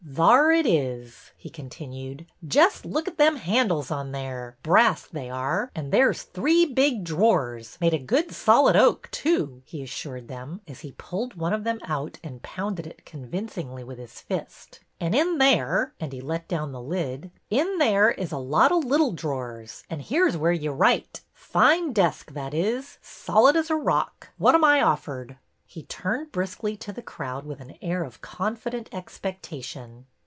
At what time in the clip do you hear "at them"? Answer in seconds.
3.07-3.37